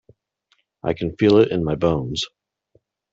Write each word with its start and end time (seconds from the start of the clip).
I 0.81 0.95
can 0.95 1.15
feel 1.15 1.37
it 1.37 1.51
in 1.51 1.63
my 1.63 1.75
bones. 1.75 2.25